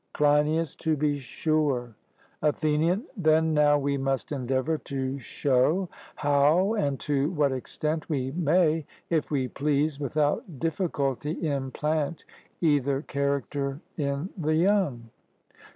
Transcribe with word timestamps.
CLEINIAS: 0.13 0.75
To 0.77 0.97
be 0.97 1.19
sure. 1.19 1.95
ATHENIAN: 2.41 3.03
Then 3.15 3.53
now 3.53 3.77
we 3.77 3.97
must 3.97 4.31
endeavour 4.31 4.79
to 4.79 5.19
show 5.19 5.89
how 6.15 6.73
and 6.73 6.99
to 7.01 7.29
what 7.29 7.51
extent 7.51 8.09
we 8.09 8.31
may, 8.31 8.87
if 9.11 9.29
we 9.29 9.47
please, 9.47 9.99
without 9.99 10.57
difficulty 10.59 11.33
implant 11.47 12.25
either 12.61 13.03
character 13.03 13.79
in 13.95 14.29
the 14.35 14.55
young. 14.55 15.11